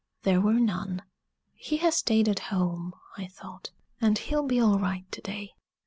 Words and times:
There 0.23 0.41
were 0.41 0.55
none. 0.59 1.03
"He 1.53 1.77
has 1.77 1.97
staid 1.97 2.27
at 2.27 2.39
home," 2.49 2.93
I 3.19 3.27
thought, 3.27 3.69
"and 4.01 4.17
he'll 4.17 4.47
be 4.47 4.59
all 4.59 4.79
right 4.79 5.05
to 5.11 5.21
day!" 5.21 5.51